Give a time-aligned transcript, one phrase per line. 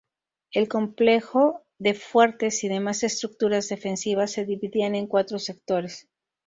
[0.51, 6.09] El complejo de fuertes y demás estructuras defensivas se dividían en cuatro sectores.